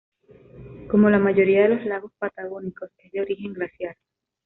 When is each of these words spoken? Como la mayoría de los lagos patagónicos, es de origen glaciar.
Como 0.89 1.11
la 1.11 1.19
mayoría 1.19 1.61
de 1.61 1.75
los 1.75 1.85
lagos 1.85 2.11
patagónicos, 2.17 2.89
es 3.03 3.11
de 3.11 3.21
origen 3.21 3.53
glaciar. 3.53 3.95